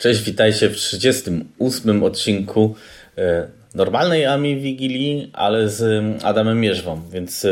[0.00, 2.74] Cześć, witajcie w 38 odcinku
[3.18, 7.50] e, normalnej Ami Wigilii, ale z Adamem Mierzwą, więc e,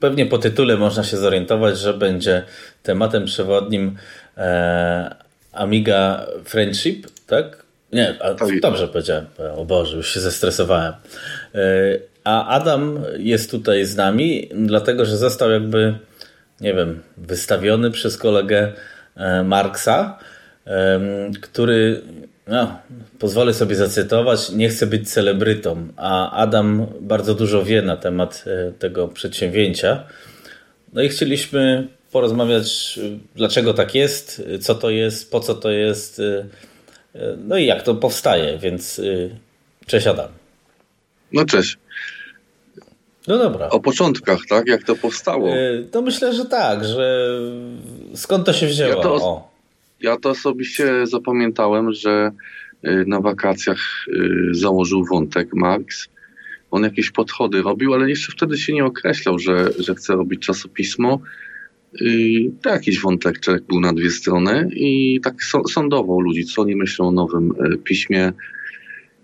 [0.00, 2.42] pewnie po tytule można się zorientować, że będzie
[2.82, 3.96] tematem przewodnim
[4.36, 5.14] e,
[5.52, 7.62] Amiga Friendship, tak?
[7.92, 8.18] Nie,
[8.62, 9.26] dobrze powiedziałem.
[9.56, 10.92] O Boże, już się zestresowałem.
[12.24, 15.94] A Adam jest tutaj z nami, dlatego że został jakby,
[16.60, 18.72] nie wiem, wystawiony przez kolegę
[19.44, 20.18] Marksa
[21.40, 22.02] który,
[22.46, 22.78] no,
[23.18, 28.72] pozwolę sobie zacytować, nie chce być celebrytą, a Adam bardzo dużo wie na temat e,
[28.72, 30.04] tego przedsięwzięcia.
[30.92, 33.00] No i chcieliśmy porozmawiać,
[33.34, 36.46] dlaczego tak jest, co to jest, po co to jest, e,
[37.14, 39.00] e, no i jak to powstaje, więc
[39.86, 40.28] cześć Adam.
[41.32, 41.78] No cześć.
[43.28, 43.68] No dobra.
[43.68, 44.66] O początkach, tak?
[44.66, 45.54] Jak to powstało?
[45.94, 47.28] No myślę, że tak, że
[48.14, 48.94] skąd to się wzięło?
[48.94, 49.51] Ja to, o.
[50.02, 52.30] Ja to osobiście zapamiętałem, że
[52.86, 56.08] y, na wakacjach y, założył wątek Marx.
[56.70, 61.20] On jakieś podchody robił, ale jeszcze wtedy się nie określał, że, że chce robić czasopismo.
[62.00, 65.34] Y, to jakiś wąteczek był na dwie strony i tak
[65.70, 67.52] sądował ludzi, co oni myślą o nowym
[67.84, 68.32] piśmie.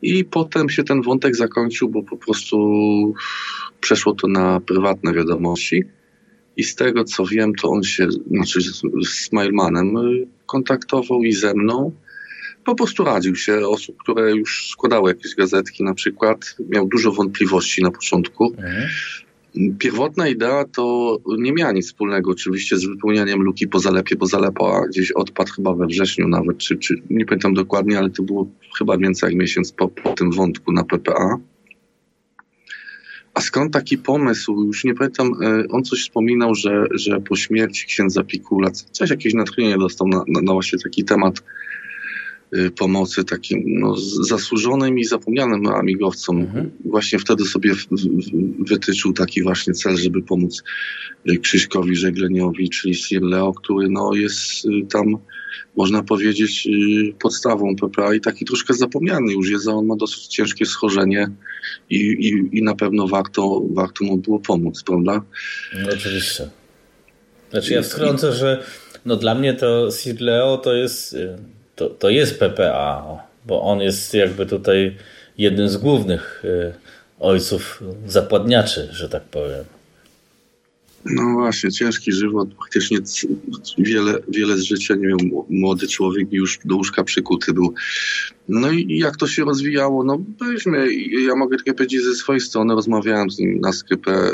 [0.02, 2.58] I potem się ten wątek zakończył, bo po prostu
[3.80, 5.84] przeszło to na prywatne wiadomości.
[6.58, 9.94] I z tego co wiem, to on się, znaczy z, z Smilemanem
[10.46, 11.92] kontaktował i ze mną.
[12.64, 16.56] Po prostu radził się osób, które już składały jakieś gazetki na przykład.
[16.68, 18.54] Miał dużo wątpliwości na początku.
[18.56, 18.88] Mhm.
[19.78, 24.86] Pierwotna idea to nie miała nic wspólnego oczywiście z wypełnianiem luki po zalepie, bo zalepa
[24.88, 28.96] gdzieś odpadł chyba we wrześniu nawet, czy, czy nie pamiętam dokładnie, ale to było chyba
[28.96, 31.38] więcej jak miesiąc po, po tym wątku na PPA.
[33.38, 34.64] A skąd taki pomysł?
[34.64, 39.34] Już nie pamiętam, e, on coś wspominał, że, że po śmierci księdza Pikula coś jakieś
[39.34, 41.42] natchnienie dostał na, na, na właśnie taki temat
[42.76, 46.40] pomocy takim no, zasłużonym i zapomnianym amigowcom.
[46.40, 46.70] Mhm.
[46.84, 47.74] Właśnie wtedy sobie
[48.58, 50.62] wytyczył taki właśnie cel, żeby pomóc
[51.26, 55.18] e, Krzyśkowi Żegleniowi, czyli Sir Leo, który no, jest tam
[55.76, 60.26] można powiedzieć, y, podstawą PPA i taki troszkę zapomniany już jest, a on ma dosyć
[60.26, 61.28] ciężkie schorzenie
[61.90, 65.22] i, i, i na pewno warto, warto mu było pomóc, prawda?
[65.82, 66.48] No, oczywiście.
[67.50, 68.64] Znaczy ja wtrącę, że
[69.04, 71.38] no dla mnie to Sir Leo to jest, y,
[71.78, 74.96] to, to jest PPA, bo on jest jakby tutaj
[75.38, 76.72] jednym z głównych y,
[77.20, 79.64] ojców zapładniaczy, że tak powiem.
[81.04, 82.98] No właśnie, ciężki żywot, praktycznie
[83.78, 85.18] wiele, wiele z życia nie miał
[85.50, 87.74] młody człowiek już do łóżka przykuty był.
[88.48, 90.04] No i jak to się rozwijało?
[90.04, 90.94] No byliśmy,
[91.26, 94.30] ja mogę tylko powiedzieć ze swojej strony, rozmawiałem z nim na skrypę,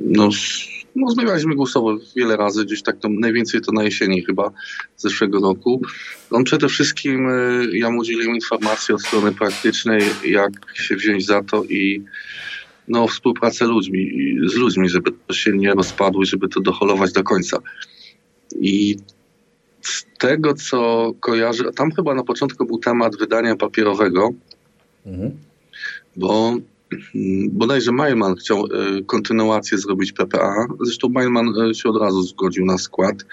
[0.00, 0.30] no, no
[1.06, 4.50] rozmawialiśmy głosowo wiele razy, gdzieś tak to najwięcej to na jesieni chyba
[4.96, 5.82] zeszłego roku.
[6.30, 7.32] On przede wszystkim, e,
[7.72, 12.04] ja mu udzieliłem informacji od strony praktycznej, jak się wziąć za to i
[12.88, 14.10] no, współpracę ludźmi,
[14.46, 17.58] z ludźmi, żeby to się nie rozpadło i żeby to doholować do końca.
[18.60, 18.96] I
[19.82, 24.30] z tego, co kojarzę, tam chyba na początku był temat wydania papierowego,
[25.06, 25.30] mhm.
[26.16, 26.56] bo
[27.50, 30.66] bodajże Mailman chciał y, kontynuację zrobić PPA.
[30.80, 33.24] Zresztą Mailman y, się od razu zgodził na skład.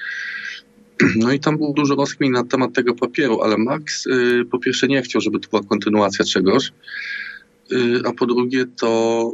[1.15, 4.87] No i tam było dużo rozkmin na temat tego papieru, ale Max y, po pierwsze
[4.87, 6.71] nie chciał, żeby to była kontynuacja czegoś,
[8.05, 9.31] a po drugie to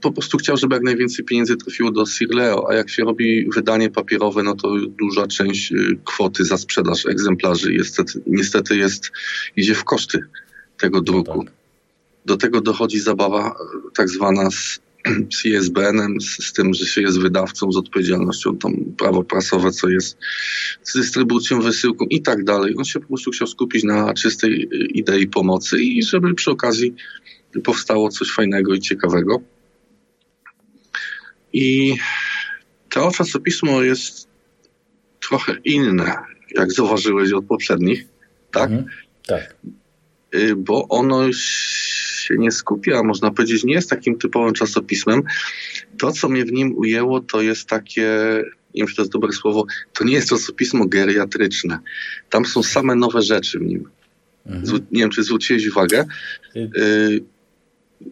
[0.00, 3.90] po prostu chciał, żeby jak najwięcej pieniędzy trafiło do Sirleo, a jak się robi wydanie
[3.90, 5.72] papierowe, no to duża część
[6.04, 9.12] kwoty za sprzedaż egzemplarzy niestety, niestety jest,
[9.56, 10.20] idzie w koszty
[10.78, 11.46] tego druku.
[12.26, 13.54] Do tego dochodzi zabawa
[13.94, 14.80] tak zwana z
[15.36, 19.88] z ISBN-em, z, z, tym, że się jest wydawcą, z odpowiedzialnością tam prawo prasowe, co
[19.88, 20.18] jest
[20.82, 22.74] z dystrybucją, wysyłką i tak dalej.
[22.78, 24.68] On się po prostu chciał skupić na czystej
[24.98, 26.94] idei pomocy i żeby przy okazji
[27.64, 29.40] powstało coś fajnego i ciekawego.
[31.52, 31.96] I
[32.88, 34.28] to czasopismo jest
[35.28, 36.16] trochę inne,
[36.50, 38.04] jak zauważyłeś od poprzednich,
[38.50, 38.70] tak?
[38.70, 38.88] Mhm,
[39.26, 39.56] tak.
[40.34, 41.32] Y, bo ono
[42.22, 45.22] się nie skupia, można powiedzieć, nie jest takim typowym czasopismem.
[45.98, 48.08] To, co mnie w nim ujęło, to jest takie,
[48.74, 51.78] nie wiem, czy to jest dobre słowo, to nie jest czasopismo geriatryczne.
[52.30, 53.88] Tam są same nowe rzeczy w nim.
[54.46, 54.86] Mhm.
[54.92, 56.04] Nie wiem, czy zwróciłeś uwagę.
[56.56, 57.20] Y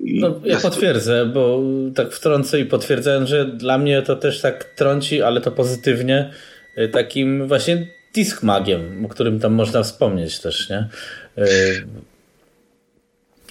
[0.01, 1.63] no, ja potwierdzę, bo
[1.95, 6.31] tak wtrącę i potwierdzałem, że dla mnie to też tak trąci, ale to pozytywnie,
[6.79, 10.89] y, takim właśnie disk magiem, o którym tam można wspomnieć też, nie?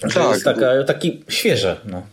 [0.00, 0.32] Tak.
[0.32, 1.80] jest taka, taki świeże.
[1.90, 2.06] No.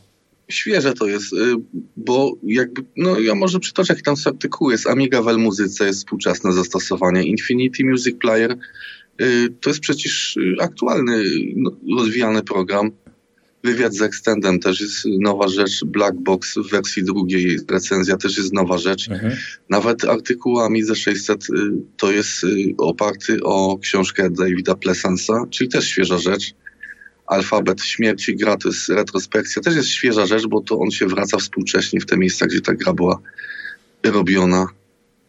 [0.49, 1.55] świeże to jest, y,
[1.97, 5.99] bo jakby, no ja może przytoczę, jak tam z artykułu jest Amiga w muzyce jest
[5.99, 8.57] współczesne zastosowanie, Infinity Music Player
[9.21, 11.23] y, to jest przecież y, aktualny,
[11.55, 12.91] no, rozwijany program.
[13.63, 18.53] Wywiad z Extendem też jest nowa rzecz, Black Box w wersji drugiej, recenzja też jest
[18.53, 19.09] nowa rzecz.
[19.09, 19.35] Mhm.
[19.69, 21.47] Nawet artykuł Amidze 600
[21.97, 22.45] to jest
[22.77, 26.53] oparty o książkę Davida Plesansa, czyli też świeża rzecz.
[27.27, 29.61] Alfabet Śmierci gra to jest retrospekcja.
[29.61, 32.73] Też jest świeża rzecz, bo to on się wraca współcześnie w te miejsca, gdzie ta
[32.73, 33.19] gra była
[34.03, 34.67] robiona.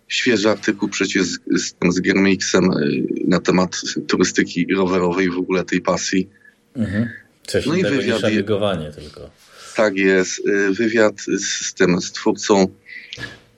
[0.09, 5.81] Świeży artykuł przecież z, z, z Germixem y, na temat turystyki rowerowej w ogóle tej
[5.81, 6.29] pasji.
[6.77, 7.09] Mhm.
[7.47, 8.23] Coś no i wywiad,
[8.97, 9.31] tylko.
[9.77, 10.39] Tak jest.
[10.39, 12.67] Y, wywiad z tym, z twórcą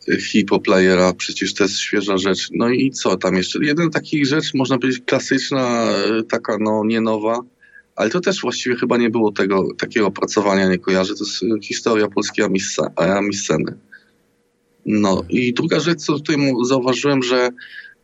[0.08, 2.48] y, Hipoplayera, przecież to jest świeża rzecz.
[2.52, 3.58] No i co tam jeszcze?
[3.62, 5.93] Jeden taki rzecz, można powiedzieć klasyczna,
[6.28, 7.40] taka no nie nowa,
[8.00, 11.14] ale to też właściwie chyba nie było tego, takiego opracowania, nie kojarzę.
[11.14, 12.44] To jest e, historia polskiej
[12.97, 13.79] amisceny.
[14.87, 16.37] No i druga rzecz, co tutaj
[16.69, 17.50] zauważyłem, że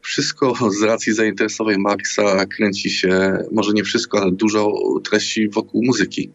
[0.01, 4.73] wszystko z racji zainteresowań Marksa kręci się, może nie wszystko, ale dużo
[5.11, 6.31] treści wokół muzyki.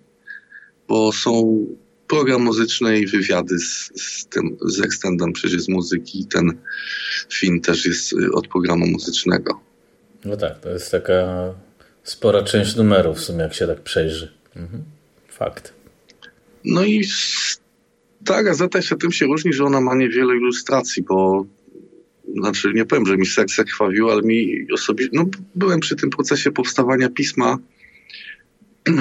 [0.87, 1.65] Bo są
[2.07, 6.25] program muzyczny i wywiady z, z tym, z Extendem przecież z muzyki.
[6.25, 6.57] Ten
[7.33, 9.59] film też jest e, od programu muzycznego.
[10.25, 11.53] No tak, to jest taka
[12.03, 14.31] spora część numerów w sumie, jak się tak przejrzy.
[14.55, 14.83] Mhm.
[15.27, 15.73] Fakt.
[16.65, 17.03] No i
[18.25, 21.45] ta gazeta się tym się różni, że ona ma niewiele ilustracji, bo
[22.37, 25.25] znaczy nie powiem, że mi serce krwawiło, ale mi osobiście, no
[25.55, 27.57] byłem przy tym procesie powstawania pisma.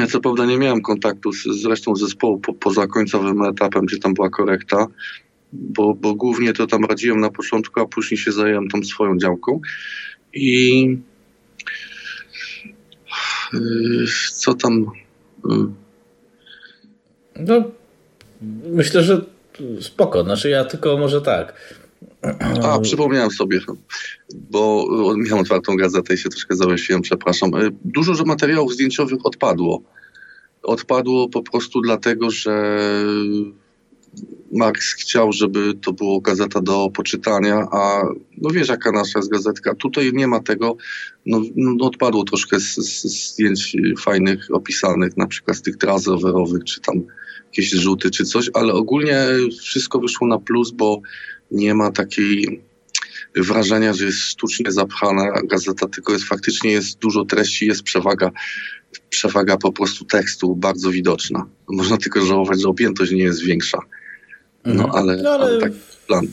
[0.09, 4.15] Co prawda nie miałem kontaktu z, z resztą zespołu po, poza końcowym etapem, gdzie tam
[4.15, 4.87] była korekta,
[5.53, 9.61] bo, bo głównie to tam radziłem na początku, a później się zająłem tą swoją działką.
[10.35, 10.99] I
[14.35, 14.87] co tam?
[15.47, 15.51] Y?
[17.37, 17.65] No,
[18.65, 19.21] myślę, że
[19.81, 20.25] spoko.
[20.25, 21.77] Znaczy ja tylko może tak.
[22.63, 23.61] A, przypomniałem sobie,
[24.35, 24.87] bo
[25.17, 27.55] miałem otwartą gazetę i się troszkę zamyśliłem, przepraszam.
[27.55, 29.83] Y, dużo że materiałów zdjęciowych odpadło.
[30.63, 32.79] Odpadło po prostu dlatego, że
[34.53, 38.03] Marx chciał, żeby to było gazeta do poczytania, a
[38.39, 39.75] no wiesz jaka nasza jest gazetka.
[39.75, 40.77] Tutaj nie ma tego,
[41.27, 46.65] no, no odpadło troszkę z, z, zdjęć fajnych, opisanych, na przykład z tych tras rowerowych,
[46.65, 47.03] czy tam
[47.45, 49.27] jakieś rzuty, czy coś, ale ogólnie
[49.61, 51.01] wszystko wyszło na plus, bo
[51.51, 52.61] nie ma takiej
[53.37, 58.31] wrażenia, że jest sztucznie zapchana gazeta, tylko jest faktycznie jest dużo treści, jest przewaga
[59.11, 61.47] przewaga po prostu tekstu bardzo widoczna.
[61.69, 63.79] Można tylko żałować, że objętość nie jest większa.
[64.65, 64.91] No, mhm.
[64.95, 65.45] ale, no, ale...
[65.45, 65.73] ale tak
[66.07, 66.27] plan.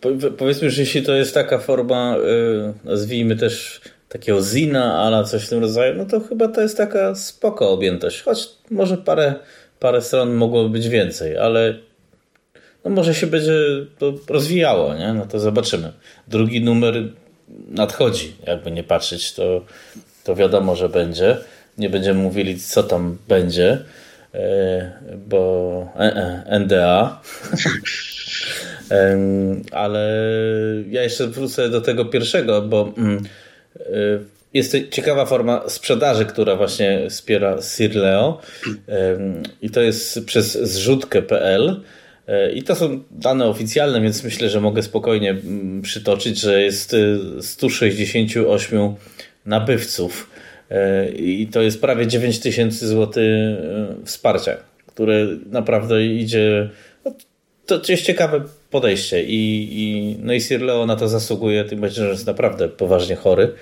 [0.00, 0.08] Po,
[0.38, 5.48] powiedzmy, że jeśli to jest taka forma, yy, nazwijmy też takiego zina, ala coś w
[5.48, 8.22] tym rodzaju, no to chyba to jest taka spoko objętość.
[8.22, 9.34] Choć może parę,
[9.80, 11.74] parę stron mogłoby być więcej, ale
[12.84, 13.52] no może się będzie
[13.98, 15.12] to rozwijało, nie?
[15.12, 15.92] No to zobaczymy.
[16.28, 16.94] Drugi numer
[17.68, 19.64] nadchodzi, jakby nie patrzeć, to,
[20.24, 21.36] to wiadomo, że będzie.
[21.78, 23.84] Nie będziemy mówili, co tam będzie.
[24.34, 24.92] E,
[25.28, 27.20] bo e, e, NDA.
[29.72, 30.22] Ale
[30.90, 33.22] ja jeszcze wrócę do tego pierwszego, bo mm,
[34.54, 38.40] jest to ciekawa forma sprzedaży, która właśnie wspiera Sirleo.
[39.62, 41.80] I to jest przez zrzutkę.pl
[42.54, 46.96] i to są dane oficjalne, więc myślę, że mogę spokojnie mm, przytoczyć, że jest
[47.40, 48.94] 168
[49.46, 50.30] nabywców.
[50.30, 50.33] E,
[51.16, 56.70] I to jest prawie 9 tysięcy złotych e, wsparcia, które naprawdę idzie.
[57.04, 57.12] No,
[57.66, 62.04] to jest ciekawe podejście i, i, no i Sir Leo na to zasługuje, tym bardziej,
[62.04, 63.54] że jest naprawdę poważnie chory.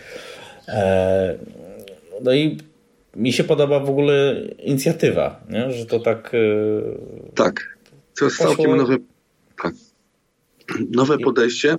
[0.69, 1.39] E,
[2.23, 2.59] no i
[3.17, 5.73] mi się podoba w ogóle inicjatywa, nie?
[5.73, 6.33] że to tak.
[7.35, 7.79] Tak,
[8.19, 8.55] to jest poszło...
[8.55, 8.97] całkiem nowe,
[9.63, 9.75] tak.
[10.91, 11.77] nowe podejście.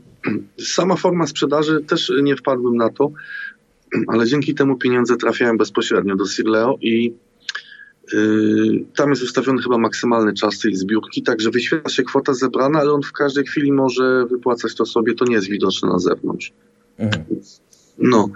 [0.59, 3.11] Sama forma sprzedaży też nie wpadłbym na to,
[4.07, 7.13] ale dzięki temu pieniądze trafiają bezpośrednio do Sirleo i
[8.13, 12.91] Yy, tam jest ustawiony chyba maksymalny czas tej zbiórki, także wyświetla się kwota zebrana, ale
[12.91, 16.51] on w każdej chwili może wypłacać to sobie, to nie jest widoczne na zewnątrz.
[16.97, 17.25] Mhm.
[17.97, 18.29] No.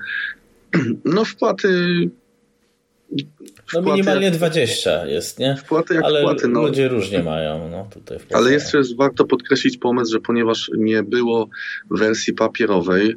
[1.05, 1.69] No wpłaty...
[3.73, 5.55] No minimalnie 20 jest, nie?
[5.55, 6.47] Wpłaty jak ale wpłaty.
[6.47, 6.61] No.
[6.61, 7.69] Ludzie różnie mają.
[7.69, 11.49] No, tutaj ale jeszcze warto podkreślić pomysł, że ponieważ nie było
[11.91, 13.15] wersji papierowej,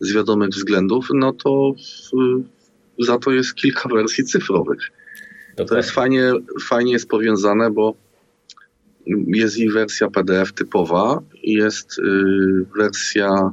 [0.00, 1.72] z wiadomych względów, no to
[2.12, 4.78] w, za to jest kilka wersji cyfrowych.
[5.50, 5.68] Dokładnie.
[5.68, 6.32] To jest fajnie,
[6.68, 7.94] fajnie jest powiązane, bo
[9.26, 12.02] jest i wersja PDF typowa, jest y,
[12.76, 13.50] wersja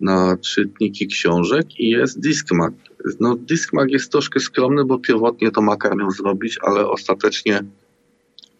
[0.00, 2.74] na czytniki książek i jest Discmag.
[3.20, 7.60] No, Discmag jest troszkę skromny, bo pierwotnie to Makar miał zrobić, ale ostatecznie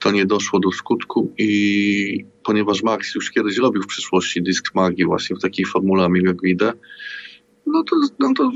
[0.02, 5.04] to nie doszło do skutku i ponieważ Max już kiedyś robił w przyszłości dysk magii
[5.04, 6.72] właśnie w takiej formule Amiga Guide,
[7.66, 8.50] no to, no to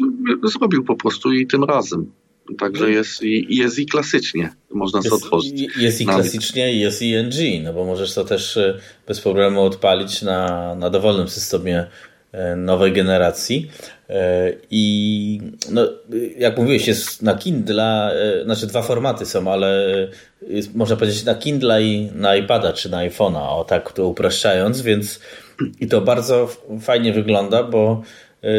[0.48, 2.12] zrobił po prostu i tym razem.
[2.58, 5.76] Także jest i, jest i klasycznie, można jest, to otworzyć.
[5.76, 9.62] Jest i klasycznie, i jest i NG, no bo możesz to też e, bez problemu
[9.62, 11.86] odpalić na, na dowolnym systemie
[12.32, 13.70] e, nowej generacji.
[14.08, 14.52] E,
[15.70, 15.88] No,
[16.38, 18.14] jak mówiłeś, jest na Kindle,
[18.44, 19.86] znaczy dwa formaty są, ale
[20.48, 24.82] jest, można powiedzieć na Kindle i na iPada czy na iPhone'a, o tak to upraszczając,
[24.82, 25.20] więc
[25.80, 26.48] i to bardzo
[26.80, 28.02] fajnie wygląda, bo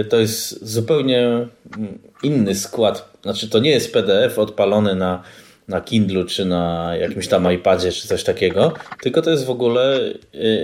[0.09, 3.17] to jest zupełnie mm, inny skład.
[3.21, 5.23] Znaczy, to nie jest PDF odpalony na,
[5.67, 9.99] na Kindlu czy na jakimś tam iPadzie czy coś takiego, tylko to jest w ogóle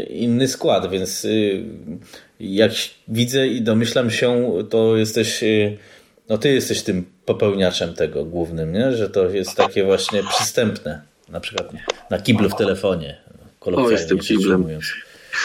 [0.10, 1.27] inny skład, więc
[2.39, 2.72] jak
[3.08, 5.43] widzę i domyślam się, to jesteś,
[6.34, 8.98] no ty jesteś tym popełniaczem tego głównym, nie?
[8.98, 11.72] że to jest takie właśnie przystępne, na przykład
[12.12, 13.22] na kiblu w telefonie.
[13.62, 14.66] O, jestem kiblem.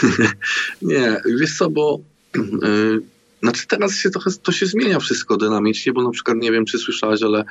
[0.83, 2.01] nie, wiesz co, bo
[2.37, 3.01] yy,
[3.43, 6.79] znaczy teraz się trochę to się zmienia wszystko dynamicznie, bo na przykład nie wiem, czy
[6.79, 7.45] słyszałeś, ale,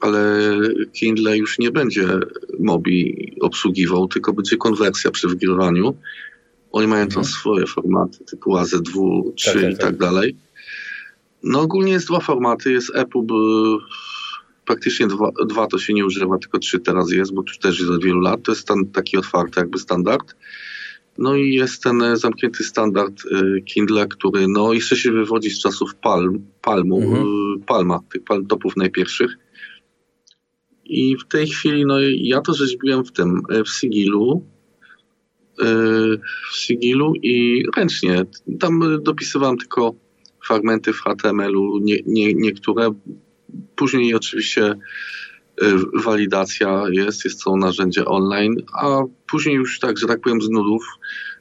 [0.00, 0.50] ale
[0.92, 2.08] Kindle już nie będzie
[2.58, 5.96] Mobi obsługiwał, tylko będzie konwersja przy wgrywaniu.
[6.72, 7.34] Oni mają tam mhm.
[7.34, 10.36] swoje formaty typu AZ2, 3 tak, tak, i tak, tak dalej.
[11.44, 13.32] No ogólnie jest dwa formaty, jest EPUB
[14.64, 17.90] praktycznie dwa, dwa to się nie używa, tylko trzy teraz jest, bo tu też jest
[17.90, 18.42] od wielu lat.
[18.42, 20.36] To jest ten taki otwarty jakby standard.
[21.18, 25.60] No i jest ten e, zamknięty standard e, Kindle, który no jeszcze się wywodzi z
[25.60, 27.22] czasów Palm, Palmu, mhm.
[27.22, 29.38] E, Palma, tych Palm topów najpierwszych.
[30.84, 34.46] I w tej chwili, no ja to rzeźbiłem w tym, w Sigilu,
[36.52, 38.24] w Sigilu i ręcznie.
[38.60, 39.94] Tam dopisywałem tylko
[40.46, 42.94] fragmenty w HTML-u, nie, nie, niektóre.
[43.76, 44.74] Później oczywiście
[45.62, 50.50] Y, walidacja jest, jest to narzędzie online, a później już tak, że tak powiem z
[50.50, 50.86] nudów,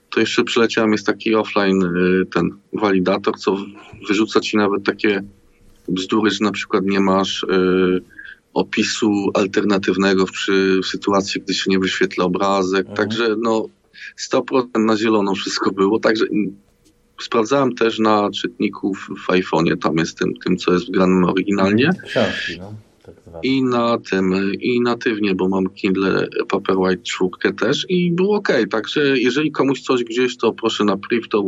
[0.10, 3.58] to jeszcze przyleciałem, jest taki offline y, ten walidator, co
[4.08, 5.24] wyrzuca ci nawet takie
[5.90, 8.02] bzdury, że na przykład nie masz y,
[8.54, 12.98] opisu alternatywnego przy w sytuacji, gdy się nie wyświetla obrazek, mhm.
[12.98, 13.68] także no
[14.32, 16.26] 100% na zielono wszystko było, także
[17.22, 21.90] sprawdzałem też na czytniku w iPhone'ie, tam jest tym, tym co jest wgrane oryginalnie.
[22.06, 22.74] Książki, no.
[23.06, 28.50] Tak I na tym, i natywnie, bo mam Kindle Paperwhite 4 też i było ok.
[28.72, 31.44] Także jeżeli komuś coś gdzieś, to proszę na priv, to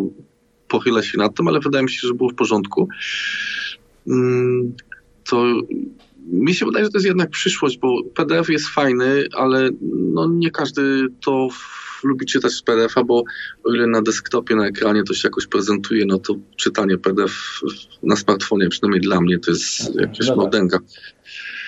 [0.67, 2.87] pochylę się nad tym, ale wydaje mi się, że było w porządku.
[4.07, 4.73] Mm,
[5.29, 5.45] to
[6.25, 9.69] mi się wydaje, że to jest jednak przyszłość, bo PDF jest fajny, ale
[10.13, 11.47] no nie każdy to
[12.03, 13.23] lubi czytać z PDF-a, bo
[13.63, 17.61] o ile na desktopie, na ekranie to się jakoś prezentuje, no to czytanie PDF
[18.03, 20.79] na smartfonie, przynajmniej dla mnie, to jest jakaś no modęga.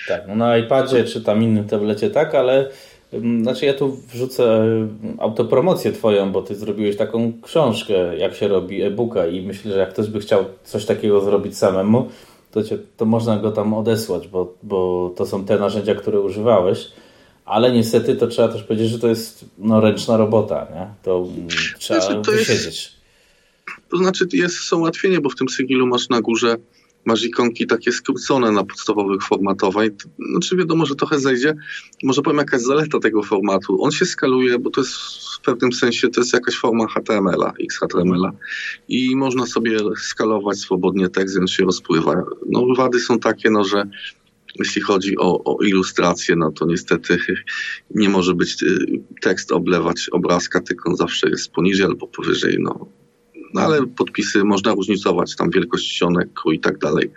[0.08, 2.70] Tak, no na iPadzie czy tam innym tablecie tak, ale
[3.12, 8.48] mm, znaczy ja tu wrzucę mm, autopromocję twoją, bo ty zrobiłeś taką książkę, jak się
[8.48, 12.08] robi e-booka i myślę, że jak ktoś by chciał coś takiego zrobić samemu,
[12.62, 16.88] to, cię, to można go tam odesłać, bo, bo to są te narzędzia, które używałeś.
[17.44, 20.86] Ale niestety to trzeba też powiedzieć, że to jest no, ręczna robota, nie?
[21.02, 21.48] To mm,
[21.78, 22.66] trzeba znaczy, to wysiedzieć.
[22.66, 22.90] Jest,
[23.90, 26.56] to znaczy jest, są ułatwienia, bo w tym Sigilu masz na górze
[27.04, 29.88] masz ikonki takie skrócone na podstawowych formatowań.
[30.30, 31.54] Znaczy wiadomo, że trochę zejdzie.
[32.02, 33.82] Może powiem jaka jest zaleta tego formatu.
[33.82, 34.92] On się skaluje, bo to jest
[35.38, 38.32] w pewnym sensie to jest jakaś forma HTML-a, XHTML-a
[38.88, 42.22] i można sobie skalować swobodnie tekst, więc się rozpływa.
[42.46, 43.88] No wady są takie, no, że
[44.58, 47.18] jeśli chodzi o, o ilustrację, no to niestety
[47.94, 48.86] nie może być y,
[49.22, 52.56] tekst oblewać obrazka, tylko on zawsze jest poniżej albo powyżej.
[52.60, 52.86] No,
[53.54, 57.10] no ale podpisy można różnicować, tam wielkość sionek i tak dalej.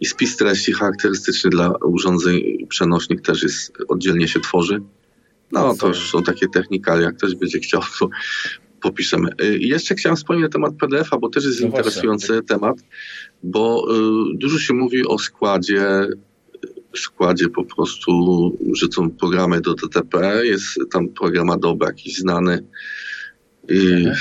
[0.00, 4.82] I spis treści charakterystyczny dla urządzeń przenośnych też jest, oddzielnie się tworzy.
[5.52, 8.08] No to już są takie technikalia, jak ktoś będzie chciał, to
[8.80, 9.28] popiszemy.
[9.42, 12.42] Y, I jeszcze chciałem wspomnieć na temat PDF-a, bo też jest no interesujący właśnie.
[12.42, 12.76] temat,
[13.42, 13.86] bo
[14.32, 16.06] y, dużo się mówi o składzie
[16.96, 18.12] składzie po prostu,
[18.72, 22.64] że są programy do DTP, jest tam program Adobe jakiś znany.
[23.68, 24.16] I, mhm.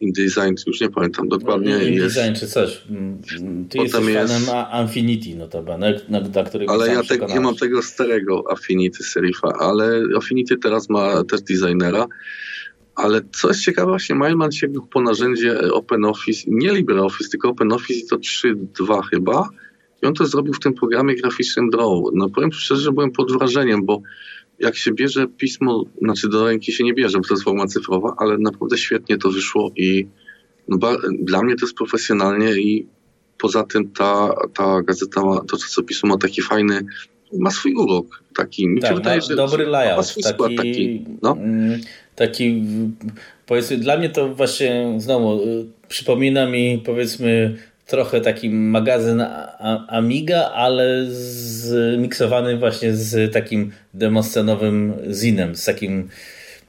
[0.00, 1.78] InDesign, już nie pamiętam dokładnie.
[1.78, 2.82] No, InDesign czy coś.
[3.68, 4.46] Ty Potem jesteś jest...
[4.46, 9.52] fanem Affinity notabene, na, na którego Ale ja tak nie mam tego starego Affinity Serifa,
[9.58, 12.06] ale Affinity teraz ma też designera.
[12.94, 18.06] Ale co jest ciekawe, właśnie Mailman sięgnął po narzędzie OpenOffice, nie LibreOffice, tylko OpenOffice i
[18.06, 19.48] to 3.2 chyba.
[20.02, 21.88] I on to zrobił w tym programie graficznym Draw.
[22.12, 24.02] No powiem szczerze, że byłem pod wrażeniem, bo
[24.60, 28.14] jak się bierze pismo, znaczy do ręki się nie bierze, bo to jest forma cyfrowa,
[28.18, 30.06] ale naprawdę świetnie to wyszło i
[30.68, 30.78] no,
[31.20, 32.86] dla mnie to jest profesjonalnie i
[33.38, 36.80] poza tym ta, ta gazeta, to czasopismo ma taki fajny
[37.32, 38.68] ma swój urok taki.
[38.68, 39.96] Mi tak, się wydaje, że dobry layout.
[39.96, 41.32] Ma swój taki, taki, no.
[41.32, 41.80] Mm,
[42.14, 42.62] taki
[43.46, 47.56] powiedzmy, dla mnie to właśnie znowu y, przypomina mi powiedzmy
[47.88, 49.24] trochę taki magazyn
[49.88, 56.08] Amiga, ale zmiksowany właśnie z takim demoscenowym zinem, z takim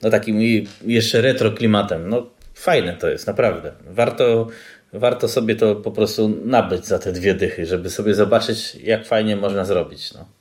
[0.01, 0.39] no takim
[0.85, 2.09] jeszcze retro klimatem.
[2.09, 3.71] No fajne to jest, naprawdę.
[3.89, 4.47] Warto,
[4.93, 9.35] warto sobie to po prostu nabyć za te dwie dychy, żeby sobie zobaczyć, jak fajnie
[9.35, 10.13] można zrobić.
[10.13, 10.38] No.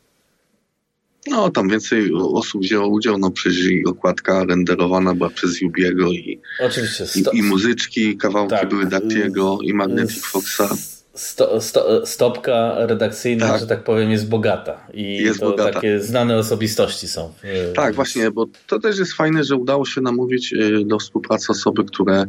[1.30, 7.06] No, tam więcej osób wzięło udział, no przecież okładka renderowana była przez Jubiego i, Oczywiście,
[7.06, 7.30] sto...
[7.30, 8.68] i, i, muzyczki, kawałki tak.
[8.68, 10.68] były Dactiego i Magnetic Foxa.
[11.14, 13.60] Sto, sto, stopka redakcyjna, tak.
[13.60, 14.86] że tak powiem, jest bogata.
[14.94, 15.72] I jest to bogata.
[15.72, 17.32] takie znane osobistości są.
[17.74, 21.84] Tak, właśnie, bo to też jest fajne, że udało się namówić y, do współpracy osoby,
[21.84, 22.24] które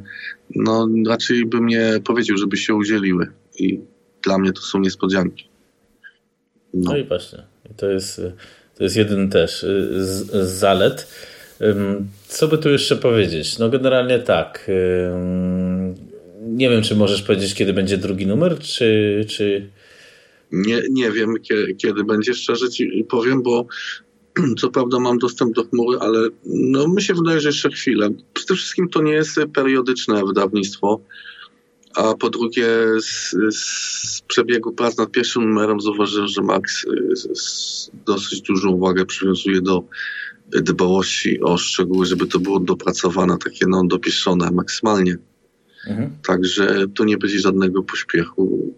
[0.56, 3.28] no raczej bym nie powiedział, żeby się udzieliły.
[3.60, 3.80] I
[4.24, 5.50] dla mnie to są niespodzianki.
[6.74, 7.44] No, no i właśnie.
[7.78, 8.34] To jest y,
[8.80, 11.08] to jest jeden też y, z, z zalet.
[12.28, 13.58] Co by tu jeszcze powiedzieć?
[13.60, 14.72] No generalnie tak.
[16.42, 19.26] Nie wiem, czy możesz powiedzieć, kiedy będzie drugi numer, czy...
[19.30, 19.70] czy...
[20.52, 21.36] Nie, nie wiem,
[21.78, 23.66] kiedy, będzie, szczerze ci powiem, bo
[24.60, 28.10] co prawda mam dostęp do chmury, ale no, mi się wydaje, że jeszcze chwilę.
[28.34, 31.02] Przede wszystkim to nie jest periodyczne wydawnictwo.
[32.00, 32.68] A po drugie,
[33.02, 37.14] z, z przebiegu prac nad pierwszym numerem zauważyłem, że Max y,
[38.06, 39.84] dosyć dużą uwagę przywiązuje do
[40.52, 45.18] dbałości o szczegóły, żeby to było dopracowane, takie no, dopieszone maksymalnie.
[45.88, 46.10] Mhm.
[46.28, 48.74] Także tu nie będzie żadnego pośpiechu.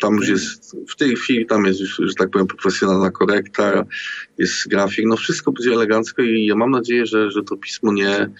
[0.00, 3.84] Tam już jest, w tej chwili tam jest już, że tak powiem, profesjonalna korekta,
[4.38, 8.30] jest grafik, no wszystko będzie elegancko i ja mam nadzieję, że, że to pismo nie,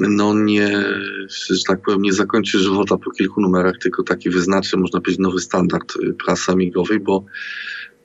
[0.00, 0.84] no nie,
[1.28, 5.40] że tak powiem, nie zakończy żywota po kilku numerach, tylko taki wyznaczy, można powiedzieć, nowy
[5.40, 7.24] standard y, prasy amigowej, bo,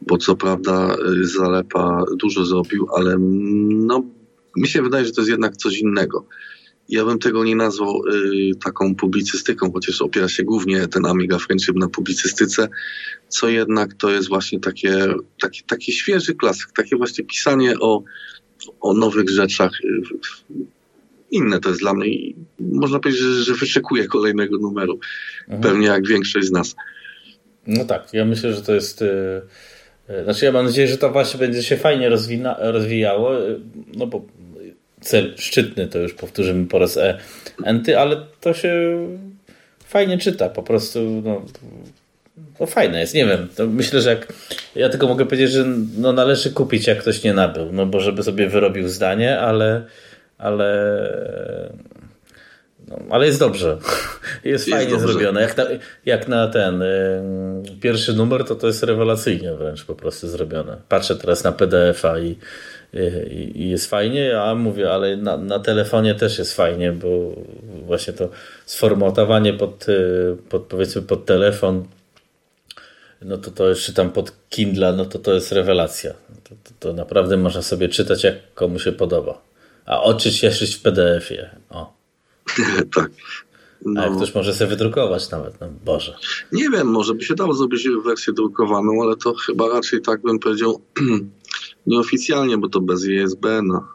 [0.01, 4.03] bo co prawda y, Zalepa dużo zrobił, ale no,
[4.57, 6.27] mi się wydaje, że to jest jednak coś innego.
[6.89, 11.75] Ja bym tego nie nazwał y, taką publicystyką, chociaż opiera się głównie ten Amiga Friendship
[11.75, 12.69] na publicystyce,
[13.29, 18.03] co jednak to jest właśnie takie, takie, taki świeży klasyk, takie właśnie pisanie o,
[18.81, 20.01] o nowych rzeczach, y,
[21.33, 24.99] inne to jest dla mnie i można powiedzieć, że, że wyczekuję kolejnego numeru.
[25.41, 25.61] Mhm.
[25.61, 26.75] Pewnie jak większość z nas.
[27.67, 29.01] No tak, ja myślę, że to jest.
[29.01, 33.33] Yy, znaczy, ja mam nadzieję, że to właśnie będzie się fajnie rozwina, rozwijało.
[33.33, 33.59] Yy,
[33.95, 34.25] no bo
[35.03, 37.17] cel szczytny to już powtórzymy po raz e,
[37.65, 38.71] enty, ale to się
[39.85, 40.49] fajnie czyta.
[40.49, 41.21] Po prostu.
[41.25, 41.45] No,
[42.59, 43.47] no fajne jest, nie wiem.
[43.55, 44.33] To myślę, że jak.
[44.75, 45.65] Ja tylko mogę powiedzieć, że
[45.97, 47.71] no należy kupić, jak ktoś nie nabył.
[47.71, 49.85] No bo żeby sobie wyrobił zdanie, ale
[50.43, 50.69] ale
[52.87, 53.77] no, ale jest dobrze.
[54.43, 55.07] Jest, jest fajnie dobrze.
[55.07, 55.41] zrobione.
[55.41, 55.63] Jak na,
[56.05, 57.23] jak na ten y,
[57.81, 60.77] pierwszy numer, to to jest rewelacyjnie wręcz po prostu zrobione.
[60.89, 62.37] Patrzę teraz na PDF-a i,
[62.93, 67.07] i, i, jest fajnie, a mówię, ale na, na telefonie też jest fajnie, bo
[67.85, 68.29] właśnie to
[68.65, 71.85] sformatowanie pod, y, pod powiedzmy pod telefon
[73.21, 76.13] no to to jeszcze tam pod Kindle, no to to jest rewelacja.
[76.43, 79.52] To, to, to naprawdę można sobie czytać jak komu się podoba.
[79.85, 81.49] A oczy cieszyć w PDF-ie.
[81.69, 81.93] O.
[82.95, 83.11] tak.
[83.85, 84.01] No.
[84.01, 84.17] A jak no.
[84.17, 86.17] ktoś może sobie wydrukować nawet, no Boże.
[86.51, 90.39] Nie wiem, może by się dało zrobić wersję drukowaną, ale to chyba raczej tak bym
[90.39, 90.81] powiedział
[91.87, 93.87] nieoficjalnie, bo to bez ISB, no.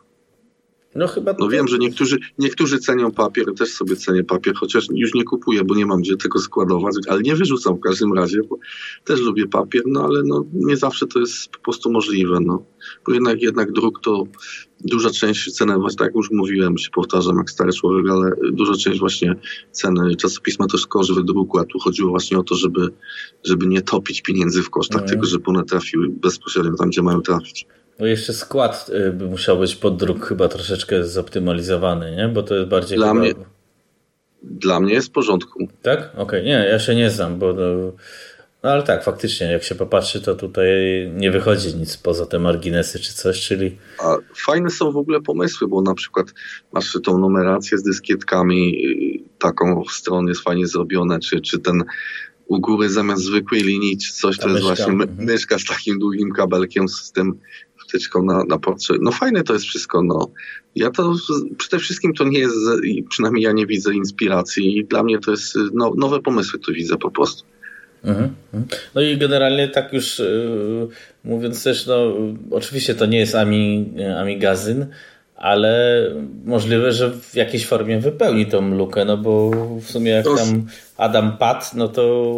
[0.95, 1.35] No chyba.
[1.39, 5.65] No wiem, że niektórzy, niektórzy cenią papier, też sobie cenię papier, chociaż już nie kupuję,
[5.65, 8.59] bo nie mam gdzie tego składować, ale nie wyrzucam w każdym razie, bo
[9.05, 12.65] też lubię papier, no ale no, nie zawsze to jest po prostu możliwe, no.
[13.07, 14.25] Bo jednak, jednak druk to
[14.81, 18.75] duża część ceny, właśnie tak jak już mówiłem, się powtarzam jak stary człowiek, ale duża
[18.75, 19.37] część właśnie
[19.73, 22.89] ceny czasopisma to jest koszt wydruku, a tu chodziło właśnie o to, żeby,
[23.45, 25.09] żeby nie topić pieniędzy w kosztach, mm.
[25.09, 27.67] tylko żeby one trafiły bezpośrednio tam, gdzie mają trafić.
[27.99, 32.29] No jeszcze skład y, by musiał być pod druk chyba troszeczkę zoptymalizowany, nie?
[32.29, 32.99] Bo to jest bardziej...
[32.99, 33.21] Dla, chyba...
[33.21, 33.33] mnie,
[34.43, 35.69] dla mnie jest w porządku.
[35.83, 35.99] Tak?
[35.99, 36.43] Okej, okay.
[36.43, 37.55] nie, ja się nie znam, bo...
[38.63, 40.69] No ale tak, faktycznie, jak się popatrzy, to tutaj
[41.15, 43.77] nie wychodzi nic poza te marginesy czy coś, czyli...
[43.99, 46.27] A fajne są w ogóle pomysły, bo na przykład
[46.73, 48.87] masz tą numerację z dyskietkami,
[49.27, 51.85] y, taką w stronę jest fajnie zrobione, czy, czy ten
[52.47, 55.11] u góry zamiast zwykłej linii, czy coś, to jest właśnie mhm.
[55.19, 57.39] myszka z takim długim kabelkiem, z tym
[57.89, 59.03] wtyczką na, na portret.
[59.03, 60.31] No fajne to jest wszystko, no.
[60.75, 61.15] Ja to
[61.59, 62.57] przede wszystkim to nie jest,
[63.09, 66.97] przynajmniej ja nie widzę inspiracji i dla mnie to jest, no, nowe pomysły tu widzę
[66.97, 67.45] po prostu.
[68.05, 68.81] Mhm, mhm.
[68.95, 70.89] No i generalnie tak już yy,
[71.25, 72.13] mówiąc też, no
[72.51, 74.87] oczywiście to nie jest Ami, Amigazyn,
[75.37, 76.03] ale
[76.45, 81.37] możliwe, że w jakiejś formie wypełni tą lukę, no bo w sumie jak tam Adam
[81.37, 82.35] padł, no to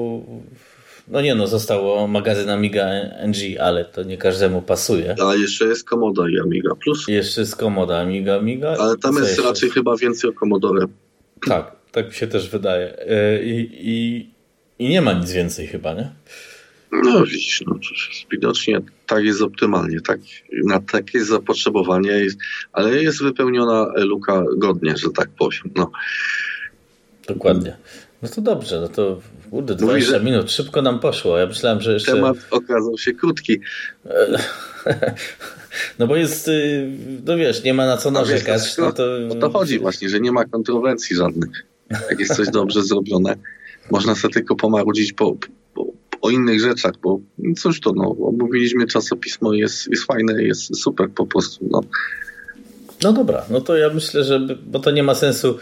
[1.10, 2.86] No nie no, zostało magazyn Amiga
[3.26, 5.16] NG, ale to nie każdemu pasuje.
[5.28, 7.08] A jeszcze jest Komoda i Amiga Plus.
[7.08, 8.76] Jeszcze jest Komoda Amiga Amiga.
[8.78, 10.86] Ale tam jest raczej chyba więcej o Commodore.
[11.48, 12.98] Tak, tak mi się też wydaje.
[12.98, 14.30] E, I, i,
[14.78, 16.10] i nie ma nic więcej chyba, nie?
[16.92, 17.78] No widzisz, no,
[18.32, 20.20] widocznie tak jest optymalnie, tak,
[20.64, 22.38] na takie zapotrzebowanie, jest,
[22.72, 25.62] ale jest wypełniona luka godnie, że tak powiem.
[25.76, 25.90] No.
[27.28, 27.76] Dokładnie.
[28.22, 31.38] No to dobrze, no to kurde, 20 Mówi, minut, szybko nam poszło.
[31.38, 32.12] Ja myślałem, że jeszcze...
[32.12, 33.60] Temat okazał się krótki.
[35.98, 36.90] No bo jest, y,
[37.26, 38.62] no wiesz, nie ma na co narzekać.
[38.62, 39.04] Wiesz, no to...
[39.30, 41.50] O to chodzi właśnie, że nie ma kontrowencji żadnych.
[42.10, 43.36] Jak jest coś dobrze zrobione,
[43.90, 45.36] można sobie tylko pomarudzić po,
[45.74, 45.86] po,
[46.20, 47.20] o innych rzeczach, bo
[47.56, 51.68] cóż to, no, omówiliśmy czasopismo, jest, jest fajne, jest super po prostu.
[51.70, 51.80] No.
[53.02, 55.58] no dobra, no to ja myślę, że, bo to nie ma sensu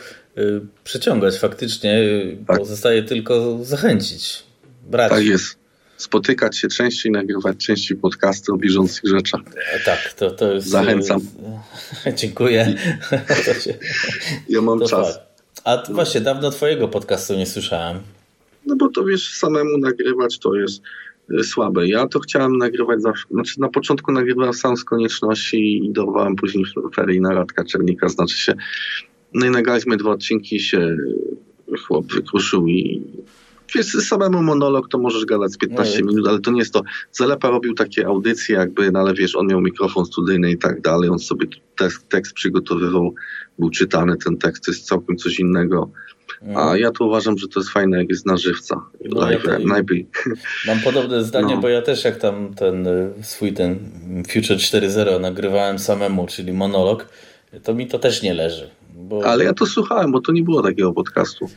[0.85, 2.59] przyciągać faktycznie, y, tak.
[2.59, 4.43] pozostaje tylko zachęcić,
[4.91, 5.11] brać.
[5.11, 5.59] Tak jest.
[5.97, 9.41] Spotykać się częściej, nagrywać częściej podcasty o bieżących rzeczach.
[9.75, 10.69] E, tak, to, to jest...
[10.69, 11.21] Zachęcam.
[12.17, 12.75] Dziękuję.
[14.49, 15.15] ja mam to czas.
[15.15, 15.29] Fakt.
[15.65, 18.01] A właśnie, dawno twojego podcastu nie słyszałem.
[18.67, 20.83] No bo to wiesz, samemu nagrywać to jest
[21.43, 21.89] słabe.
[21.89, 26.65] Ja to chciałem nagrywać zawsze, znaczy na początku nagrywałem sam z konieczności i dorwałem później
[26.95, 28.55] feryjna Radka Czernika, znaczy się,
[29.35, 30.97] no i nagraliśmy dwa odcinki się
[31.87, 33.03] chłop wykruszył i
[33.75, 36.83] wiesz, samemu monolog to możesz gadać z 15 no minut, ale to nie jest to.
[37.13, 41.11] Zalepa robił takie audycje jakby, no ale wiesz, on miał mikrofon studyjny i tak dalej,
[41.11, 43.15] on sobie tekst, tekst przygotowywał,
[43.59, 45.91] był czytany, ten tekst to jest całkiem coś innego.
[46.55, 46.79] A mm.
[46.81, 48.81] ja tu uważam, że to jest fajne, jak jest na żywca.
[49.05, 49.59] No Live, ja.
[50.67, 51.61] Mam podobne zdanie, no.
[51.61, 53.79] bo ja też jak tam ten y, swój ten
[54.29, 57.09] Future 4.0 nagrywałem samemu, czyli monolog,
[57.65, 58.71] to mi to też nie leży.
[59.09, 59.27] Bo...
[59.27, 61.49] Ale ja to słuchałem, bo to nie było takiego podcastu.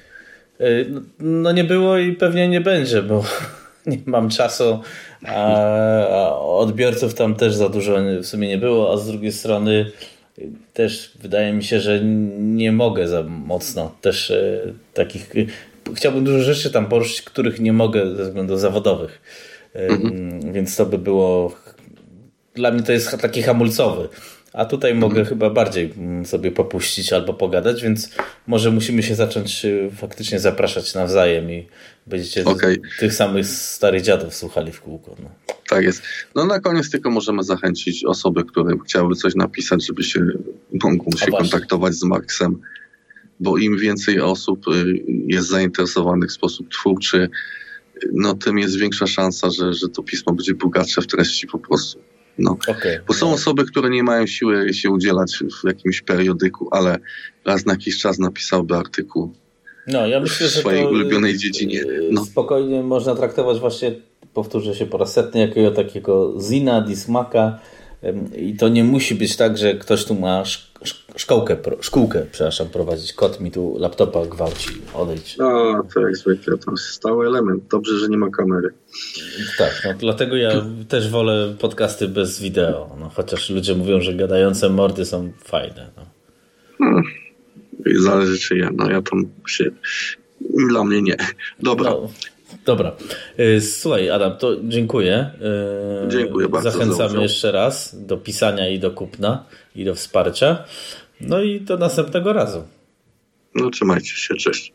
[0.61, 3.23] Y, no, nie było i pewnie nie będzie, bo
[3.85, 4.79] nie mam czasu,
[5.27, 9.91] a odbiorców tam też za dużo w sumie nie było, a z drugiej strony
[10.73, 11.99] też wydaje mi się, że
[12.39, 14.59] nie mogę za mocno też e,
[14.93, 15.33] takich.
[15.95, 19.21] Chciałbym dużo rzeczy tam poruszyć, których nie mogę ze względów zawodowych.
[19.73, 20.53] Mhm.
[20.53, 21.55] Więc to by było.
[22.55, 24.09] Dla mnie to jest taki hamulcowy.
[24.53, 25.27] A tutaj mogę mhm.
[25.27, 28.09] chyba bardziej mm, sobie popuścić albo pogadać, więc
[28.47, 31.67] może musimy się zacząć y, faktycznie zapraszać nawzajem i
[32.07, 32.81] będziecie okay.
[32.99, 35.15] tych samych starych dziadów słuchali w kółko.
[35.23, 35.29] No.
[35.69, 36.01] Tak jest.
[36.35, 40.27] No na koniec tylko możemy zachęcić osoby, które chciałyby coś napisać, żeby się
[40.83, 42.61] mogą się kontaktować z Maxem,
[43.39, 47.29] bo im więcej osób y, jest zainteresowanych w sposób twórczy,
[48.13, 51.99] no tym jest większa szansa, że, że to pismo będzie bogatsze w treści po prostu.
[52.37, 52.57] No.
[52.67, 53.01] Okay.
[53.07, 53.33] Bo są no.
[53.33, 56.97] osoby, które nie mają siły się udzielać w jakimś periodyku, ale
[57.45, 59.33] raz na jakiś czas napisałby artykuł
[59.87, 61.83] no, ja myślę, w swojej ulubionej dziedzinie.
[62.11, 62.25] No.
[62.25, 63.91] Spokojnie można traktować właśnie,
[64.33, 67.59] powtórzę się po raz setny, jakiego takiego Zina, Dismaka,
[68.37, 70.43] i to nie musi być tak, że ktoś tu ma
[71.15, 73.13] szkołkę, szkółkę, przepraszam, prowadzić.
[73.13, 75.37] Kot mi tu laptopa gwałci, odejdź.
[75.37, 77.63] No, to jak zwykle, to stały element.
[77.71, 78.73] Dobrze, że nie ma kamery.
[79.57, 80.51] Tak, no, dlatego ja
[80.87, 85.91] też wolę podcasty bez wideo, no, chociaż ludzie mówią, że gadające mordy są fajne.
[85.97, 86.05] No.
[86.77, 87.03] Hmm.
[87.95, 89.71] Zależy czy ja, no ja tam się...
[90.69, 91.17] Dla mnie nie.
[91.59, 91.89] Dobra.
[91.89, 92.09] No.
[92.65, 92.95] Dobra.
[93.39, 95.31] Y, słuchaj, Adam, to dziękuję.
[96.05, 96.71] Y, dziękuję bardzo.
[96.71, 99.45] Zachęcamy jeszcze raz do pisania i do kupna
[99.75, 100.63] i do wsparcia.
[101.21, 102.63] No i do następnego razu.
[103.55, 104.73] No trzymajcie się, cześć.